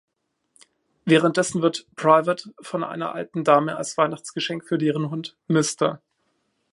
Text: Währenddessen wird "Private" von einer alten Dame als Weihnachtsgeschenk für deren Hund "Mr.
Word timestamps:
Währenddessen 1.05 1.61
wird 1.61 1.85
"Private" 1.95 2.51
von 2.59 2.83
einer 2.83 3.13
alten 3.13 3.43
Dame 3.43 3.75
als 3.75 3.99
Weihnachtsgeschenk 3.99 4.65
für 4.67 4.79
deren 4.79 5.11
Hund 5.11 5.37
"Mr. 5.47 6.01